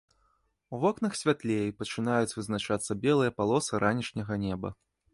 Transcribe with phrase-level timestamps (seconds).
[0.73, 4.69] У вокнах святлее і пачынаюць вызначацца белыя палосы ранішняга неба.